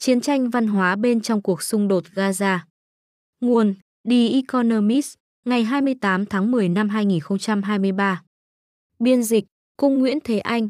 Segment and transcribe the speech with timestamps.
[0.00, 2.58] chiến tranh văn hóa bên trong cuộc xung đột Gaza.
[3.40, 3.74] Nguồn
[4.10, 8.22] The Economist, ngày 28 tháng 10 năm 2023.
[8.98, 9.44] Biên dịch
[9.76, 10.68] Cung Nguyễn Thế Anh.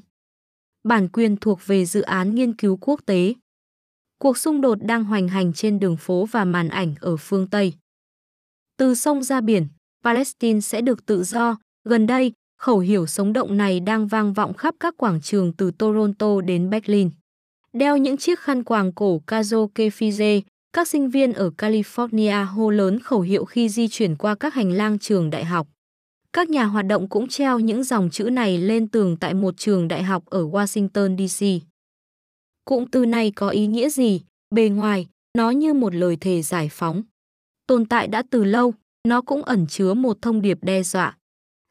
[0.84, 3.34] Bản quyền thuộc về dự án nghiên cứu quốc tế.
[4.18, 7.74] Cuộc xung đột đang hoành hành trên đường phố và màn ảnh ở phương Tây.
[8.76, 9.68] Từ sông ra biển,
[10.04, 11.56] Palestine sẽ được tự do.
[11.84, 15.70] Gần đây, khẩu hiệu sống động này đang vang vọng khắp các quảng trường từ
[15.70, 17.10] Toronto đến Berlin.
[17.72, 20.40] Đeo những chiếc khăn quàng cổ Kazo Kefize,
[20.72, 24.72] các sinh viên ở California hô lớn khẩu hiệu khi di chuyển qua các hành
[24.72, 25.68] lang trường đại học.
[26.32, 29.88] Các nhà hoạt động cũng treo những dòng chữ này lên tường tại một trường
[29.88, 31.66] đại học ở Washington D.C
[32.64, 34.20] Cụm từ này có ý nghĩa gì?
[34.54, 35.06] Bề ngoài,
[35.38, 37.02] nó như một lời thề giải phóng.
[37.66, 38.74] Tồn tại đã từ lâu,
[39.08, 41.16] nó cũng ẩn chứa một thông điệp đe dọa.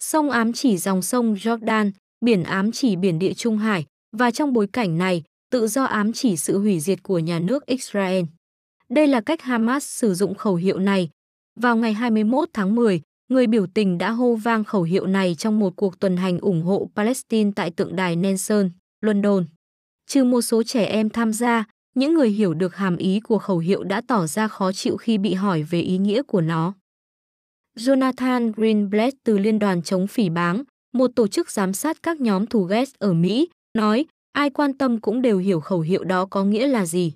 [0.04, 1.92] Sông ám chỉ dòng sông Jordan,
[2.26, 3.86] biển ám chỉ biển địa Trung Hải,
[4.18, 7.66] và trong bối cảnh này, tự do ám chỉ sự hủy diệt của nhà nước
[7.66, 8.24] Israel.
[8.90, 11.10] Đây là cách Hamas sử dụng khẩu hiệu này.
[11.60, 15.60] Vào ngày 21 tháng 10, người biểu tình đã hô vang khẩu hiệu này trong
[15.60, 18.70] một cuộc tuần hành ủng hộ Palestine tại tượng đài Nelson,
[19.02, 19.46] London.
[20.08, 21.64] Trừ một số trẻ em tham gia,
[21.96, 25.18] những người hiểu được hàm ý của khẩu hiệu đã tỏ ra khó chịu khi
[25.18, 26.74] bị hỏi về ý nghĩa của nó.
[27.78, 32.46] Jonathan Greenblatt từ Liên đoàn chống phỉ báng, một tổ chức giám sát các nhóm
[32.46, 36.44] thù ghét ở Mỹ, nói ai quan tâm cũng đều hiểu khẩu hiệu đó có
[36.44, 37.14] nghĩa là gì.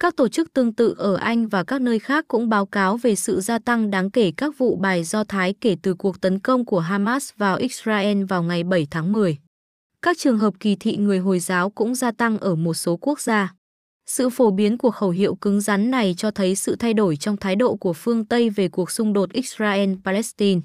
[0.00, 3.14] Các tổ chức tương tự ở Anh và các nơi khác cũng báo cáo về
[3.14, 6.64] sự gia tăng đáng kể các vụ bài do Thái kể từ cuộc tấn công
[6.64, 9.38] của Hamas vào Israel vào ngày 7 tháng 10.
[10.02, 13.20] Các trường hợp kỳ thị người Hồi giáo cũng gia tăng ở một số quốc
[13.20, 13.54] gia.
[14.06, 17.36] Sự phổ biến của khẩu hiệu cứng rắn này cho thấy sự thay đổi trong
[17.36, 20.60] thái độ của phương Tây về cuộc xung đột Israel-Palestine.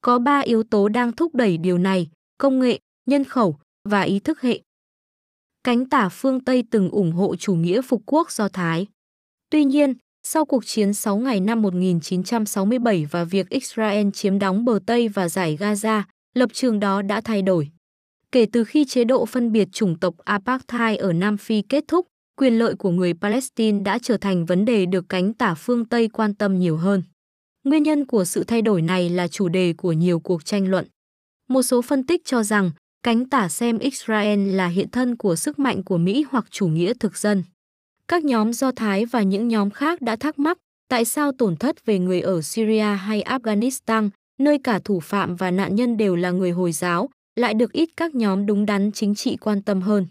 [0.00, 3.56] Có ba yếu tố đang thúc đẩy điều này, công nghệ, nhân khẩu
[3.88, 4.60] và ý thức hệ.
[5.68, 8.86] Cánh tả phương Tây từng ủng hộ chủ nghĩa phục quốc do Thái.
[9.50, 14.78] Tuy nhiên, sau cuộc chiến 6 ngày năm 1967 và việc Israel chiếm đóng bờ
[14.86, 16.02] Tây và giải Gaza,
[16.34, 17.68] lập trường đó đã thay đổi.
[18.32, 22.06] Kể từ khi chế độ phân biệt chủng tộc apartheid ở Nam Phi kết thúc,
[22.36, 26.08] quyền lợi của người Palestine đã trở thành vấn đề được cánh tả phương Tây
[26.08, 27.02] quan tâm nhiều hơn.
[27.64, 30.86] Nguyên nhân của sự thay đổi này là chủ đề của nhiều cuộc tranh luận.
[31.48, 32.70] Một số phân tích cho rằng
[33.02, 36.92] cánh tả xem Israel là hiện thân của sức mạnh của Mỹ hoặc chủ nghĩa
[37.00, 37.44] thực dân.
[38.08, 41.86] Các nhóm Do Thái và những nhóm khác đã thắc mắc tại sao tổn thất
[41.86, 46.30] về người ở Syria hay Afghanistan, nơi cả thủ phạm và nạn nhân đều là
[46.30, 50.06] người Hồi giáo, lại được ít các nhóm đúng đắn chính trị quan tâm hơn.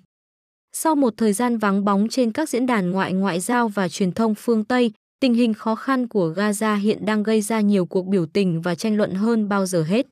[0.74, 4.12] Sau một thời gian vắng bóng trên các diễn đàn ngoại ngoại giao và truyền
[4.12, 8.06] thông phương Tây, tình hình khó khăn của Gaza hiện đang gây ra nhiều cuộc
[8.08, 10.08] biểu tình và tranh luận hơn bao giờ hết.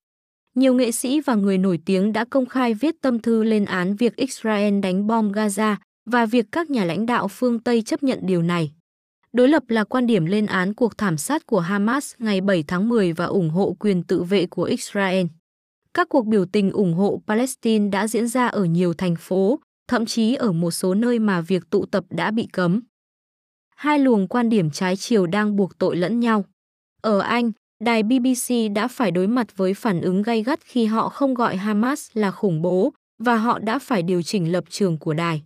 [0.56, 3.96] Nhiều nghệ sĩ và người nổi tiếng đã công khai viết tâm thư lên án
[3.96, 8.20] việc Israel đánh bom Gaza và việc các nhà lãnh đạo phương Tây chấp nhận
[8.24, 8.72] điều này.
[9.34, 12.90] Đối lập là quan điểm lên án cuộc thảm sát của Hamas ngày 7 tháng
[12.90, 15.26] 10 và ủng hộ quyền tự vệ của Israel.
[15.94, 20.06] Các cuộc biểu tình ủng hộ Palestine đã diễn ra ở nhiều thành phố, thậm
[20.06, 22.82] chí ở một số nơi mà việc tụ tập đã bị cấm.
[23.76, 26.46] Hai luồng quan điểm trái chiều đang buộc tội lẫn nhau.
[27.02, 27.52] Ở Anh,
[27.86, 31.56] đài BBC đã phải đối mặt với phản ứng gay gắt khi họ không gọi
[31.56, 35.44] Hamas là khủng bố và họ đã phải điều chỉnh lập trường của đài.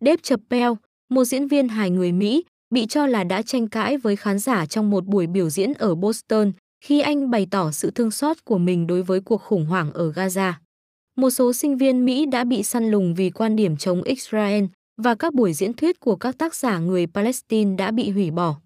[0.00, 0.74] Dave Chappelle,
[1.10, 2.44] một diễn viên hài người Mỹ,
[2.74, 5.94] bị cho là đã tranh cãi với khán giả trong một buổi biểu diễn ở
[5.94, 6.52] Boston
[6.84, 10.12] khi anh bày tỏ sự thương xót của mình đối với cuộc khủng hoảng ở
[10.12, 10.52] Gaza.
[11.16, 14.64] Một số sinh viên Mỹ đã bị săn lùng vì quan điểm chống Israel
[15.02, 18.56] và các buổi diễn thuyết của các tác giả người Palestine đã bị hủy bỏ.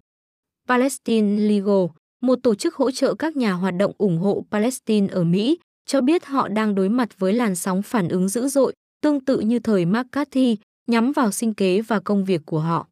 [0.67, 1.85] Palestine Legal,
[2.21, 6.01] một tổ chức hỗ trợ các nhà hoạt động ủng hộ Palestine ở Mỹ, cho
[6.01, 9.59] biết họ đang đối mặt với làn sóng phản ứng dữ dội, tương tự như
[9.59, 12.87] thời McCarthy, nhắm vào sinh kế và công việc của họ.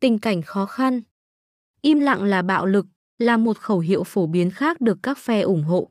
[0.00, 1.00] Tình cảnh khó khăn
[1.82, 2.86] Im lặng là bạo lực
[3.18, 5.90] là một khẩu hiệu phổ biến khác được các phe ủng hộ.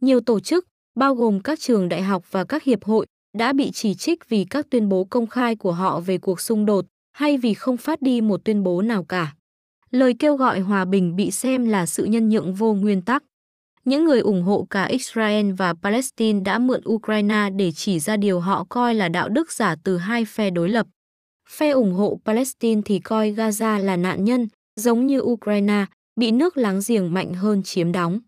[0.00, 3.06] Nhiều tổ chức, bao gồm các trường đại học và các hiệp hội,
[3.38, 6.66] đã bị chỉ trích vì các tuyên bố công khai của họ về cuộc xung
[6.66, 9.34] đột hay vì không phát đi một tuyên bố nào cả.
[9.90, 13.22] Lời kêu gọi hòa bình bị xem là sự nhân nhượng vô nguyên tắc.
[13.84, 18.40] Những người ủng hộ cả Israel và Palestine đã mượn Ukraine để chỉ ra điều
[18.40, 20.86] họ coi là đạo đức giả từ hai phe đối lập.
[21.48, 25.86] Phe ủng hộ Palestine thì coi Gaza là nạn nhân, giống như Ukraine,
[26.20, 28.20] bị nước láng giềng mạnh hơn chiếm đóng.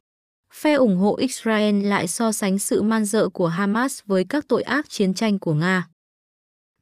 [0.54, 4.62] Phe ủng hộ Israel lại so sánh sự man dợ của Hamas với các tội
[4.62, 5.88] ác chiến tranh của Nga.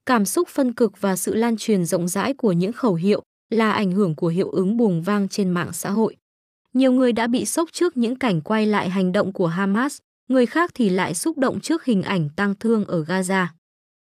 [0.07, 3.73] Cảm xúc phân cực và sự lan truyền rộng rãi của những khẩu hiệu là
[3.73, 6.17] ảnh hưởng của hiệu ứng bùng vang trên mạng xã hội.
[6.73, 9.99] Nhiều người đã bị sốc trước những cảnh quay lại hành động của Hamas,
[10.29, 13.47] người khác thì lại xúc động trước hình ảnh tang thương ở Gaza.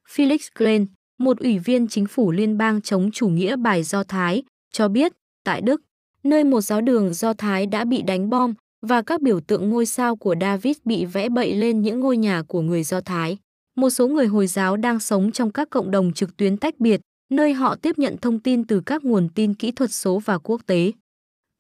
[0.09, 0.87] Felix Klein,
[1.19, 4.43] một ủy viên chính phủ liên bang chống chủ nghĩa bài Do Thái,
[4.73, 5.13] cho biết,
[5.45, 5.83] tại Đức,
[6.23, 8.55] nơi một giáo đường Do Thái đã bị đánh bom
[8.87, 12.43] và các biểu tượng ngôi sao của David bị vẽ bậy lên những ngôi nhà
[12.43, 13.39] của người Do Thái.
[13.77, 17.01] Một số người Hồi giáo đang sống trong các cộng đồng trực tuyến tách biệt,
[17.31, 20.67] nơi họ tiếp nhận thông tin từ các nguồn tin kỹ thuật số và quốc
[20.67, 20.93] tế.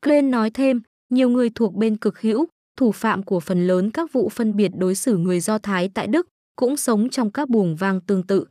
[0.02, 0.80] Glenn nói thêm,
[1.10, 4.70] nhiều người thuộc bên cực hữu, thủ phạm của phần lớn các vụ phân biệt
[4.76, 8.44] đối xử người Do Thái tại Đức, cũng sống trong các buồng vang tương tự.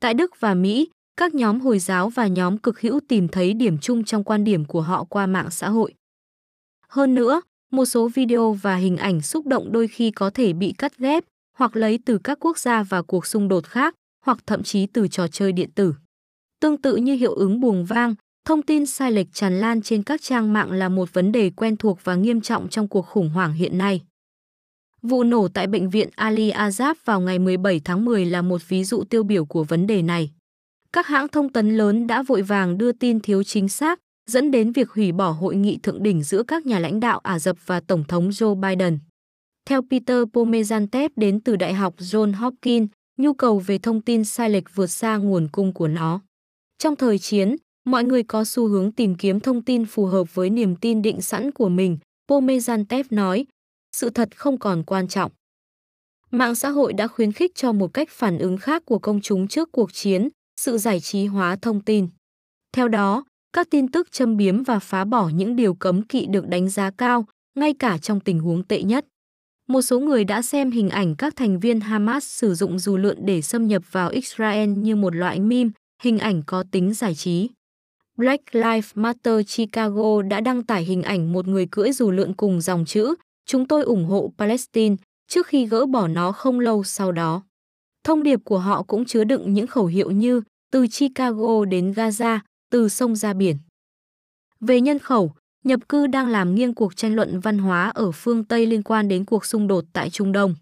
[0.00, 3.78] Tại Đức và Mỹ, các nhóm Hồi giáo và nhóm cực hữu tìm thấy điểm
[3.78, 5.94] chung trong quan điểm của họ qua mạng xã hội.
[6.88, 7.40] Hơn nữa,
[7.70, 11.24] một số video và hình ảnh xúc động đôi khi có thể bị cắt ghép
[11.56, 13.94] hoặc lấy từ các quốc gia và cuộc xung đột khác,
[14.24, 15.94] hoặc thậm chí từ trò chơi điện tử.
[16.60, 18.14] Tương tự như hiệu ứng buồng vang,
[18.44, 21.76] thông tin sai lệch tràn lan trên các trang mạng là một vấn đề quen
[21.76, 24.02] thuộc và nghiêm trọng trong cuộc khủng hoảng hiện nay.
[25.02, 28.84] Vụ nổ tại bệnh viện Ali Azab vào ngày 17 tháng 10 là một ví
[28.84, 30.30] dụ tiêu biểu của vấn đề này.
[30.92, 34.72] Các hãng thông tấn lớn đã vội vàng đưa tin thiếu chính xác, dẫn đến
[34.72, 37.80] việc hủy bỏ hội nghị thượng đỉnh giữa các nhà lãnh đạo Ả Rập và
[37.80, 38.98] Tổng thống Joe Biden.
[39.66, 44.50] Theo Peter Pomezantep đến từ Đại học John Hopkins, nhu cầu về thông tin sai
[44.50, 46.20] lệch vượt xa nguồn cung của nó.
[46.78, 50.50] Trong thời chiến, mọi người có xu hướng tìm kiếm thông tin phù hợp với
[50.50, 51.98] niềm tin định sẵn của mình,
[52.28, 53.46] Pomezantev nói,
[53.96, 55.32] sự thật không còn quan trọng.
[56.30, 59.48] Mạng xã hội đã khuyến khích cho một cách phản ứng khác của công chúng
[59.48, 60.28] trước cuộc chiến,
[60.60, 62.08] sự giải trí hóa thông tin.
[62.72, 66.48] Theo đó, các tin tức châm biếm và phá bỏ những điều cấm kỵ được
[66.48, 69.06] đánh giá cao, ngay cả trong tình huống tệ nhất.
[69.68, 73.18] Một số người đã xem hình ảnh các thành viên Hamas sử dụng dù lượn
[73.26, 75.70] để xâm nhập vào Israel như một loại meme,
[76.02, 77.50] hình ảnh có tính giải trí.
[78.16, 82.60] Black Lives Matter Chicago đã đăng tải hình ảnh một người cưỡi dù lượn cùng
[82.60, 83.14] dòng chữ
[83.46, 84.96] Chúng tôi ủng hộ Palestine
[85.28, 87.42] trước khi gỡ bỏ nó không lâu sau đó.
[88.04, 90.42] Thông điệp của họ cũng chứa đựng những khẩu hiệu như
[90.72, 92.38] từ Chicago đến Gaza,
[92.70, 93.56] từ sông ra biển.
[94.60, 95.32] Về nhân khẩu,
[95.64, 99.08] nhập cư đang làm nghiêng cuộc tranh luận văn hóa ở phương Tây liên quan
[99.08, 100.54] đến cuộc xung đột tại Trung Đông.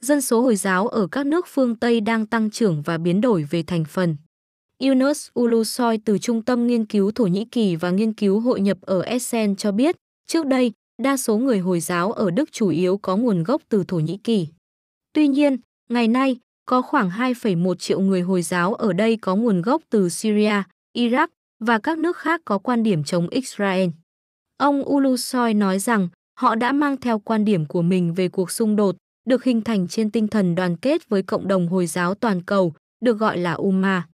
[0.00, 3.42] Dân số Hồi giáo ở các nước phương Tây đang tăng trưởng và biến đổi
[3.50, 4.16] về thành phần.
[4.78, 8.78] Yunus Ulusoy từ Trung tâm Nghiên cứu Thổ Nhĩ Kỳ và Nghiên cứu Hội nhập
[8.80, 10.72] ở Essen cho biết, trước đây,
[11.02, 14.16] đa số người Hồi giáo ở Đức chủ yếu có nguồn gốc từ Thổ Nhĩ
[14.24, 14.48] Kỳ.
[15.12, 15.56] Tuy nhiên,
[15.90, 16.36] ngày nay,
[16.66, 20.62] có khoảng 2,1 triệu người Hồi giáo ở đây có nguồn gốc từ Syria,
[20.96, 21.28] Iraq
[21.64, 23.88] và các nước khác có quan điểm chống Israel.
[24.56, 26.08] Ông Ulusoy nói rằng
[26.40, 28.96] họ đã mang theo quan điểm của mình về cuộc xung đột,
[29.28, 32.74] được hình thành trên tinh thần đoàn kết với cộng đồng Hồi giáo toàn cầu,
[33.00, 34.06] được gọi là Umma.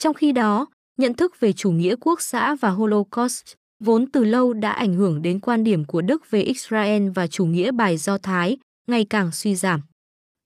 [0.00, 0.66] Trong khi đó,
[0.98, 5.22] nhận thức về chủ nghĩa quốc xã và Holocaust vốn từ lâu đã ảnh hưởng
[5.22, 8.56] đến quan điểm của Đức về Israel và chủ nghĩa bài Do Thái,
[8.86, 9.80] ngày càng suy giảm.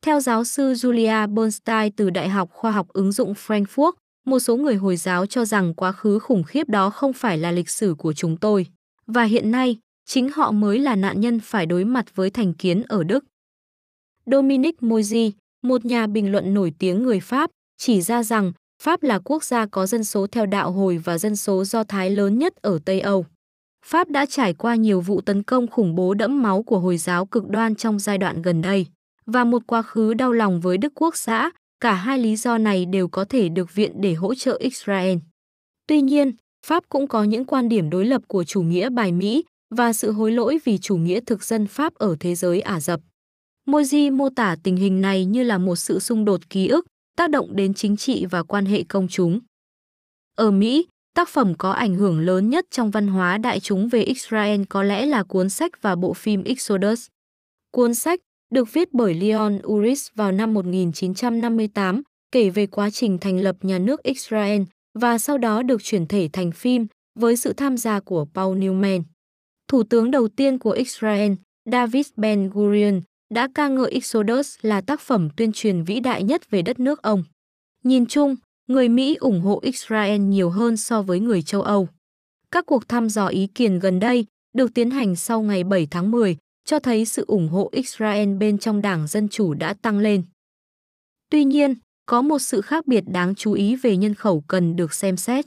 [0.02, 3.92] Theo giáo sư Julia Bernstein từ Đại học Khoa học ứng dụng Frankfurt,
[4.26, 7.50] một số người Hồi giáo cho rằng quá khứ khủng khiếp đó không phải là
[7.50, 8.66] lịch sử của chúng tôi,
[9.06, 12.82] và hiện nay, chính họ mới là nạn nhân phải đối mặt với thành kiến
[12.88, 13.24] ở Đức.
[14.26, 19.18] Dominic Moisy, một nhà bình luận nổi tiếng người Pháp, chỉ ra rằng Pháp là
[19.18, 22.54] quốc gia có dân số theo đạo hồi và dân số do Thái lớn nhất
[22.62, 23.26] ở Tây Âu.
[23.86, 27.26] Pháp đã trải qua nhiều vụ tấn công khủng bố đẫm máu của Hồi giáo
[27.26, 28.86] cực đoan trong giai đoạn gần đây,
[29.26, 31.50] và một quá khứ đau lòng với Đức Quốc xã,
[31.80, 35.18] cả hai lý do này đều có thể được viện để hỗ trợ Israel.
[35.86, 36.32] Tuy nhiên,
[36.66, 40.12] Pháp cũng có những quan điểm đối lập của chủ nghĩa bài Mỹ và sự
[40.12, 43.00] hối lỗi vì chủ nghĩa thực dân Pháp ở thế giới Ả Rập.
[43.68, 47.30] Moji mô tả tình hình này như là một sự xung đột ký ức, tác
[47.30, 49.40] động đến chính trị và quan hệ công chúng.
[50.36, 54.02] Ở Mỹ, tác phẩm có ảnh hưởng lớn nhất trong văn hóa đại chúng về
[54.02, 57.06] Israel có lẽ là cuốn sách và bộ phim Exodus.
[57.70, 62.02] Cuốn sách, được viết bởi Leon Uris vào năm 1958,
[62.32, 64.62] kể về quá trình thành lập nhà nước Israel
[64.98, 66.86] và sau đó được chuyển thể thành phim
[67.18, 69.02] với sự tham gia của Paul Newman.
[69.68, 71.32] Thủ tướng đầu tiên của Israel,
[71.72, 73.00] David Ben-Gurion,
[73.34, 77.02] đã ca ngợi Exodus là tác phẩm tuyên truyền vĩ đại nhất về đất nước
[77.02, 77.24] ông.
[77.84, 78.36] Nhìn chung,
[78.66, 81.88] người Mỹ ủng hộ Israel nhiều hơn so với người châu Âu.
[82.50, 84.26] Các cuộc thăm dò ý kiến gần đây
[84.56, 88.58] được tiến hành sau ngày 7 tháng 10 cho thấy sự ủng hộ Israel bên
[88.58, 90.22] trong Đảng Dân Chủ đã tăng lên.
[91.30, 91.74] Tuy nhiên,
[92.06, 95.44] có một sự khác biệt đáng chú ý về nhân khẩu cần được xem xét.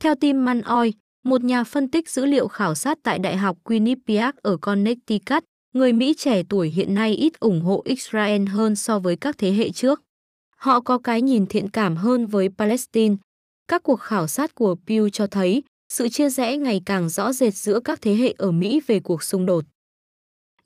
[0.00, 0.92] Theo Tim Manoy,
[1.24, 5.92] một nhà phân tích dữ liệu khảo sát tại Đại học Quinnipiac ở Connecticut, người
[5.92, 9.70] Mỹ trẻ tuổi hiện nay ít ủng hộ Israel hơn so với các thế hệ
[9.70, 10.02] trước.
[10.56, 13.16] Họ có cái nhìn thiện cảm hơn với Palestine.
[13.68, 15.62] Các cuộc khảo sát của Pew cho thấy
[15.92, 19.22] sự chia rẽ ngày càng rõ rệt giữa các thế hệ ở Mỹ về cuộc
[19.22, 19.64] xung đột.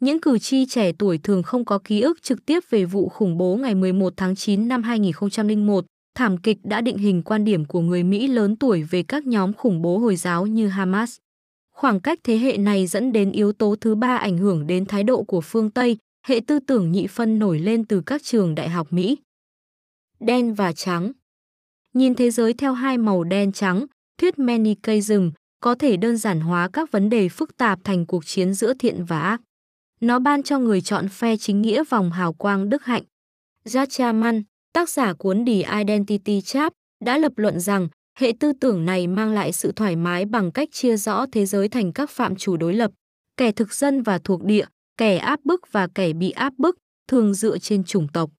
[0.01, 3.39] Những cử tri trẻ tuổi thường không có ký ức trực tiếp về vụ khủng
[3.39, 5.85] bố ngày 11 tháng 9 năm 2001,
[6.15, 9.53] thảm kịch đã định hình quan điểm của người Mỹ lớn tuổi về các nhóm
[9.53, 11.17] khủng bố Hồi giáo như Hamas.
[11.77, 15.05] Khoảng cách thế hệ này dẫn đến yếu tố thứ ba ảnh hưởng đến thái
[15.05, 18.69] độ của phương Tây, hệ tư tưởng nhị phân nổi lên từ các trường đại
[18.69, 19.19] học Mỹ.
[20.21, 21.13] Đen và trắng
[21.95, 23.87] Nhìn thế giới theo hai màu đen trắng,
[24.19, 25.31] thuyết Manichaeism
[25.61, 29.05] có thể đơn giản hóa các vấn đề phức tạp thành cuộc chiến giữa thiện
[29.05, 29.41] và ác.
[30.01, 33.03] Nó ban cho người chọn phe chính nghĩa vòng hào quang đức hạnh.
[33.65, 34.43] Jachaman,
[34.73, 36.73] tác giả cuốn The Identity Trap,
[37.05, 40.69] đã lập luận rằng hệ tư tưởng này mang lại sự thoải mái bằng cách
[40.73, 42.91] chia rõ thế giới thành các phạm chủ đối lập,
[43.37, 44.65] kẻ thực dân và thuộc địa,
[44.97, 46.77] kẻ áp bức và kẻ bị áp bức,
[47.09, 48.31] thường dựa trên chủng tộc.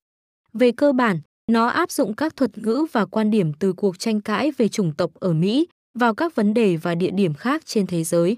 [0.53, 1.19] Về cơ bản,
[1.51, 4.93] nó áp dụng các thuật ngữ và quan điểm từ cuộc tranh cãi về chủng
[4.98, 5.67] tộc ở Mỹ
[6.00, 8.38] vào các vấn đề và địa điểm khác trên thế giới.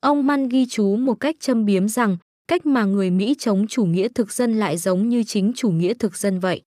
[0.00, 2.16] Ông Mann ghi chú một cách châm biếm rằng
[2.48, 5.94] cách mà người Mỹ chống chủ nghĩa thực dân lại giống như chính chủ nghĩa
[5.94, 6.62] thực dân vậy.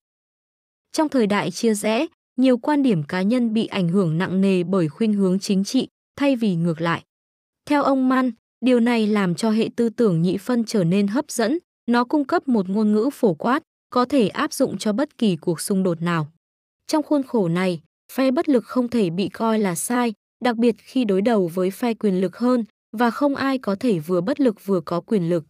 [0.91, 2.05] Trong thời đại chia rẽ,
[2.41, 5.87] nhiều quan điểm cá nhân bị ảnh hưởng nặng nề bởi khuynh hướng chính trị,
[6.15, 7.03] thay vì ngược lại.
[7.65, 8.31] Theo ông Man,
[8.65, 11.57] điều này làm cho hệ tư tưởng nhị phân trở nên hấp dẫn,
[11.91, 15.35] nó cung cấp một ngôn ngữ phổ quát, có thể áp dụng cho bất kỳ
[15.35, 16.27] cuộc xung đột nào.
[16.87, 17.81] Trong khuôn khổ này,
[18.13, 21.71] phe bất lực không thể bị coi là sai, đặc biệt khi đối đầu với
[21.71, 22.65] phe quyền lực hơn
[22.97, 25.43] và không ai có thể vừa bất lực vừa có quyền lực.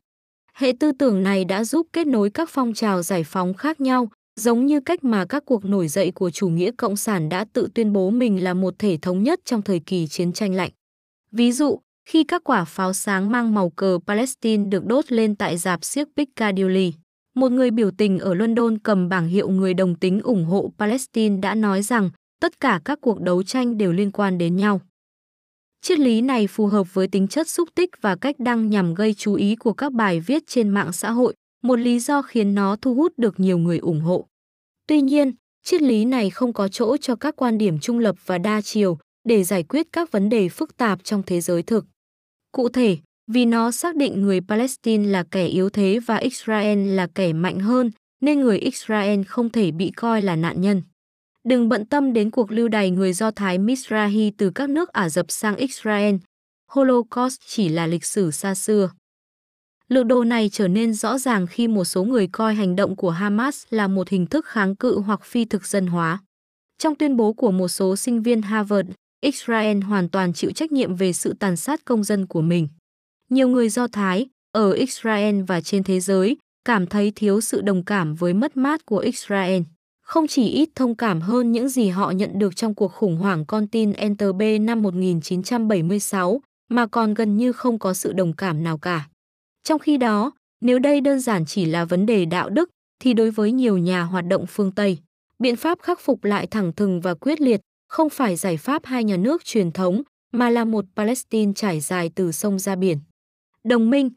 [0.53, 4.11] Hệ tư tưởng này đã giúp kết nối các phong trào giải phóng khác nhau,
[4.35, 7.67] giống như cách mà các cuộc nổi dậy của chủ nghĩa cộng sản đã tự
[7.73, 10.71] tuyên bố mình là một thể thống nhất trong thời kỳ chiến tranh lạnh.
[11.31, 15.57] Ví dụ, khi các quả pháo sáng mang màu cờ Palestine được đốt lên tại
[15.57, 16.93] dạp xiếc Piccadilly,
[17.35, 21.37] một người biểu tình ở London cầm bảng hiệu người đồng tính ủng hộ Palestine
[21.41, 22.09] đã nói rằng
[22.41, 24.81] tất cả các cuộc đấu tranh đều liên quan đến nhau.
[25.81, 29.13] Triết lý này phù hợp với tính chất xúc tích và cách đăng nhằm gây
[29.13, 32.75] chú ý của các bài viết trên mạng xã hội, một lý do khiến nó
[32.75, 34.27] thu hút được nhiều người ủng hộ.
[34.87, 38.37] Tuy nhiên, triết lý này không có chỗ cho các quan điểm trung lập và
[38.37, 41.85] đa chiều để giải quyết các vấn đề phức tạp trong thế giới thực.
[42.51, 47.07] Cụ thể, vì nó xác định người Palestine là kẻ yếu thế và Israel là
[47.15, 47.91] kẻ mạnh hơn,
[48.21, 50.81] nên người Israel không thể bị coi là nạn nhân.
[51.43, 55.09] Đừng bận tâm đến cuộc lưu đày người Do Thái Mizrahi từ các nước Ả
[55.09, 56.15] Rập sang Israel.
[56.71, 58.91] Holocaust chỉ là lịch sử xa xưa.
[59.91, 63.09] Lược đồ này trở nên rõ ràng khi một số người coi hành động của
[63.09, 66.19] Hamas là một hình thức kháng cự hoặc phi thực dân hóa.
[66.77, 68.89] Trong tuyên bố của một số sinh viên Harvard,
[69.21, 72.67] Israel hoàn toàn chịu trách nhiệm về sự tàn sát công dân của mình.
[73.29, 77.85] Nhiều người Do Thái, ở Israel và trên thế giới, cảm thấy thiếu sự đồng
[77.85, 79.61] cảm với mất mát của Israel
[80.01, 83.45] không chỉ ít thông cảm hơn những gì họ nhận được trong cuộc khủng hoảng
[83.45, 88.77] con tin NTB năm 1976, mà còn gần như không có sự đồng cảm nào
[88.77, 89.10] cả.
[89.63, 93.31] Trong khi đó, nếu đây đơn giản chỉ là vấn đề đạo đức, thì đối
[93.31, 94.97] với nhiều nhà hoạt động phương Tây,
[95.39, 99.03] biện pháp khắc phục lại thẳng thừng và quyết liệt không phải giải pháp hai
[99.03, 100.01] nhà nước truyền thống,
[100.31, 102.97] mà là một Palestine trải dài từ sông ra biển.
[103.63, 104.09] Đồng minh,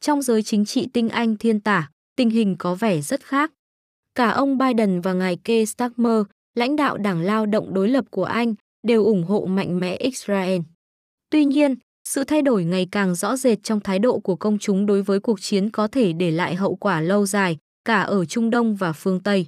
[0.00, 3.52] trong giới chính trị tinh Anh thiên tả, tình hình có vẻ rất khác.
[4.14, 6.22] Cả ông Biden và ngài Keir Starmer,
[6.54, 10.60] lãnh đạo đảng lao động đối lập của Anh, đều ủng hộ mạnh mẽ Israel.
[11.30, 11.74] Tuy nhiên,
[12.12, 15.20] sự thay đổi ngày càng rõ rệt trong thái độ của công chúng đối với
[15.20, 18.92] cuộc chiến có thể để lại hậu quả lâu dài, cả ở Trung Đông và
[18.92, 19.46] phương Tây.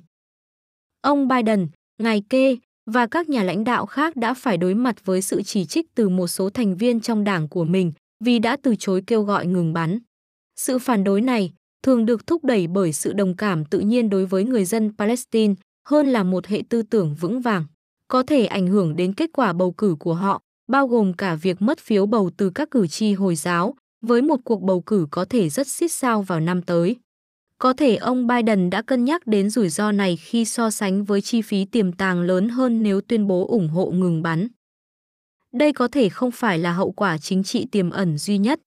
[1.00, 1.68] Ông Biden,
[2.02, 2.56] ngài Kê
[2.90, 6.08] và các nhà lãnh đạo khác đã phải đối mặt với sự chỉ trích từ
[6.08, 7.92] một số thành viên trong đảng của mình
[8.24, 9.98] vì đã từ chối kêu gọi ngừng bắn.
[10.56, 11.52] Sự phản đối này,
[11.82, 15.54] thường được thúc đẩy bởi sự đồng cảm tự nhiên đối với người dân Palestine
[15.88, 17.64] hơn là một hệ tư tưởng vững vàng,
[18.08, 21.62] có thể ảnh hưởng đến kết quả bầu cử của họ, bao gồm cả việc
[21.62, 25.24] mất phiếu bầu từ các cử tri Hồi giáo, với một cuộc bầu cử có
[25.24, 26.96] thể rất xít sao vào năm tới.
[27.58, 31.20] Có thể ông Biden đã cân nhắc đến rủi ro này khi so sánh với
[31.20, 34.48] chi phí tiềm tàng lớn hơn nếu tuyên bố ủng hộ ngừng bắn.
[35.52, 38.60] Đây có thể không phải là hậu quả chính trị tiềm ẩn duy nhất,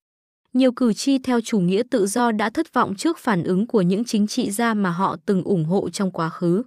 [0.53, 3.81] nhiều cử tri theo chủ nghĩa tự do đã thất vọng trước phản ứng của
[3.81, 6.63] những chính trị gia mà họ từng ủng hộ trong quá khứ.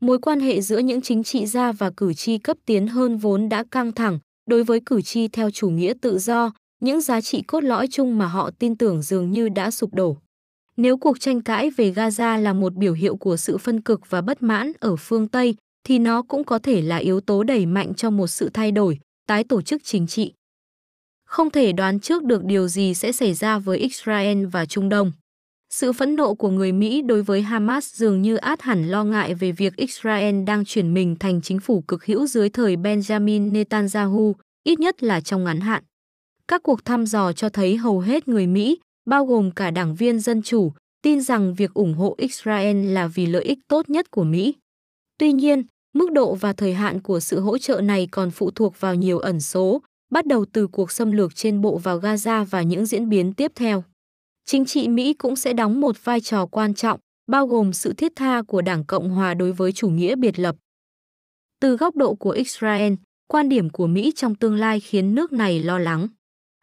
[0.00, 3.48] Mối quan hệ giữa những chính trị gia và cử tri cấp tiến hơn vốn
[3.48, 4.18] đã căng thẳng,
[4.52, 8.18] đối với cử tri theo chủ nghĩa tự do, những giá trị cốt lõi chung
[8.18, 10.16] mà họ tin tưởng dường như đã sụp đổ.
[10.76, 14.20] Nếu cuộc tranh cãi về Gaza là một biểu hiệu của sự phân cực và
[14.20, 17.94] bất mãn ở phương Tây, thì nó cũng có thể là yếu tố đẩy mạnh
[17.94, 20.32] cho một sự thay đổi, tái tổ chức chính trị
[21.32, 25.12] không thể đoán trước được điều gì sẽ xảy ra với Israel và Trung Đông.
[25.74, 29.34] Sự phẫn nộ của người Mỹ đối với Hamas dường như át hẳn lo ngại
[29.34, 34.36] về việc Israel đang chuyển mình thành chính phủ cực hữu dưới thời Benjamin Netanyahu,
[34.64, 35.82] ít nhất là trong ngắn hạn.
[36.48, 38.78] Các cuộc thăm dò cho thấy hầu hết người Mỹ,
[39.10, 43.26] bao gồm cả đảng viên Dân Chủ, tin rằng việc ủng hộ Israel là vì
[43.26, 44.54] lợi ích tốt nhất của Mỹ.
[45.18, 45.62] Tuy nhiên,
[45.94, 49.18] Mức độ và thời hạn của sự hỗ trợ này còn phụ thuộc vào nhiều
[49.18, 53.08] ẩn số, bắt đầu từ cuộc xâm lược trên bộ vào Gaza và những diễn
[53.08, 53.84] biến tiếp theo.
[54.44, 58.12] Chính trị Mỹ cũng sẽ đóng một vai trò quan trọng, bao gồm sự thiết
[58.16, 60.56] tha của Đảng Cộng hòa đối với chủ nghĩa biệt lập.
[61.60, 62.92] Từ góc độ của Israel,
[63.28, 66.08] quan điểm của Mỹ trong tương lai khiến nước này lo lắng.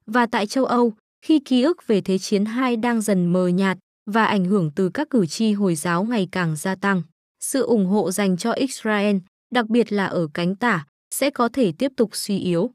[0.05, 3.77] Và tại châu Âu, khi ký ức về Thế chiến II đang dần mờ nhạt
[4.05, 7.01] và ảnh hưởng từ các cử tri Hồi giáo ngày càng gia tăng,
[7.39, 9.17] sự ủng hộ dành cho Israel,
[9.53, 12.71] đặc biệt là ở cánh tả, sẽ có thể tiếp tục suy yếu.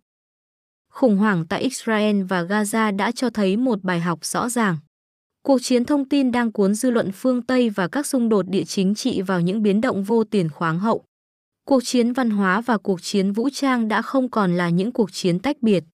[0.91, 4.77] Khủng hoảng tại Israel và Gaza đã cho thấy một bài học rõ ràng.
[5.47, 8.65] Cuộc chiến thông tin đang cuốn dư luận phương Tây và các xung đột địa
[8.65, 11.05] chính trị vào những biến động vô tiền khoáng hậu.
[11.67, 15.13] Cuộc chiến văn hóa và cuộc chiến vũ trang đã không còn là những cuộc
[15.13, 15.85] chiến tách biệt.